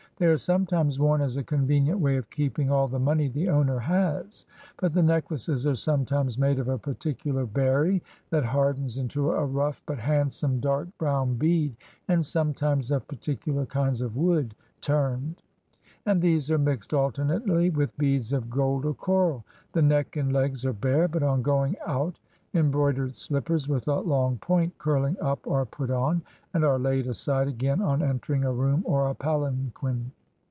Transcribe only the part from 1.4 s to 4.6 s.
convenient way of keeping all the money the owner has;